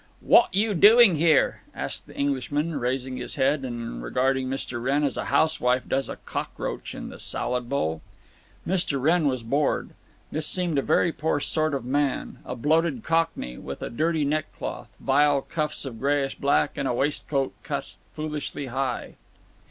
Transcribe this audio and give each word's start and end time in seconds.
"Wot 0.19 0.49
you 0.51 0.73
doing 0.73 1.17
here?" 1.17 1.61
asked 1.75 2.07
the 2.07 2.15
Englishman, 2.15 2.79
raising 2.79 3.17
his 3.17 3.35
head 3.35 3.63
and 3.63 4.01
regarding 4.01 4.49
Mr. 4.49 4.81
Wrenn 4.81 5.03
as 5.03 5.15
a 5.15 5.25
housewife 5.25 5.87
does 5.87 6.09
a 6.09 6.15
cockroach 6.15 6.95
in 6.95 7.09
the 7.09 7.19
salad 7.19 7.69
bowl. 7.69 8.01
Mr. 8.67 8.99
Wrenn 8.99 9.27
was 9.27 9.43
bored. 9.43 9.91
This 10.31 10.47
seemed 10.47 10.79
a 10.79 10.81
very 10.81 11.11
poor 11.11 11.39
sort 11.39 11.75
of 11.75 11.85
man; 11.85 12.39
a 12.45 12.55
bloated 12.55 13.03
Cockney, 13.03 13.59
with 13.59 13.83
a 13.83 13.91
dirty 13.91 14.25
neck 14.25 14.51
cloth, 14.57 14.89
vile 14.99 15.43
cuffs 15.43 15.85
of 15.85 15.99
grayish 15.99 16.33
black, 16.33 16.79
and 16.79 16.87
a 16.87 16.93
waistcoat 16.95 17.53
cut 17.61 17.93
foolishly 18.15 18.65
high. 18.73 19.17